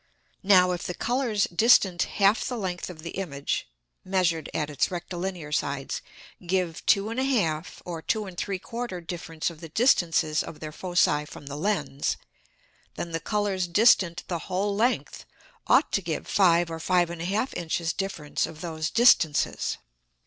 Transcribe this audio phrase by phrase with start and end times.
[0.41, 3.67] Now, if the Colours distant half the Length of the Image,
[4.03, 6.01] (measured at its Rectilinear Sides)
[6.47, 11.55] give 2 1/2 or 2 3/4 Difference of the distances of their Foci from the
[11.55, 12.17] Lens,
[12.95, 15.25] then the Colours distant the whole Length
[15.67, 19.77] ought to give 5 or 5 1/2 Inches difference of those distances.